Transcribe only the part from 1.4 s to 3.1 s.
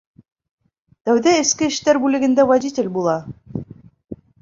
эске эштәр бүлегендә водитель